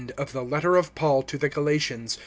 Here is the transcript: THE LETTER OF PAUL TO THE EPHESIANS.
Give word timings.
THE 0.31 0.43
LETTER 0.43 0.77
OF 0.77 0.95
PAUL 0.95 1.21
TO 1.21 1.37
THE 1.37 1.45
EPHESIANS. 1.51 2.17